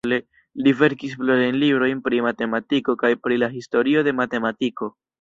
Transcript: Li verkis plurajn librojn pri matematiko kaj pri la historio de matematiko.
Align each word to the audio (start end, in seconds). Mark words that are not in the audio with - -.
Li 0.67 0.71
verkis 0.79 1.13
plurajn 1.19 1.59
librojn 1.65 2.03
pri 2.09 2.23
matematiko 2.31 2.99
kaj 3.05 3.15
pri 3.27 3.41
la 3.45 3.55
historio 3.61 4.07
de 4.09 4.19
matematiko. 4.25 4.95